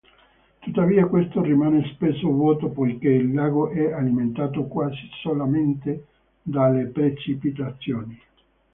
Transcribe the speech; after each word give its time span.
Tuttavia 0.61 1.05
questo 1.05 1.43
rimane 1.43 1.85
spesso 1.93 2.27
vuoto 2.27 2.69
poiché 2.71 3.07
il 3.09 3.31
lago 3.33 3.69
è 3.69 3.91
alimentato 3.91 4.63
quasi 4.63 5.07
solamente 5.21 6.07
dalle 6.41 6.87
precipitazioni. 6.87 8.19